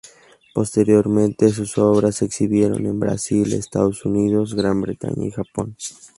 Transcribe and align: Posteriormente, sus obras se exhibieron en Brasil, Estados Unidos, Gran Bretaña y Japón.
Posteriormente, 0.55 1.49
sus 1.49 1.77
obras 1.77 2.15
se 2.15 2.25
exhibieron 2.25 2.87
en 2.87 2.99
Brasil, 2.99 3.53
Estados 3.53 4.03
Unidos, 4.03 4.55
Gran 4.55 4.81
Bretaña 4.81 5.27
y 5.27 5.29
Japón. 5.29 5.75